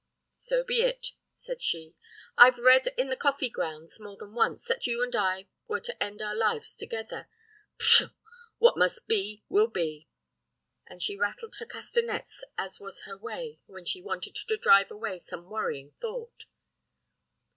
[0.35, 1.93] "'So be it,' said she.
[2.35, 6.03] 'I've read in the coffee grounds, more than once, that you and I were to
[6.03, 7.29] end our lives together.
[7.77, 8.09] Pshaw!
[8.57, 10.09] what must be, will be!'
[10.87, 15.19] and she rattled her castanets, as was her way when she wanted to drive away
[15.19, 16.45] some worrying thought.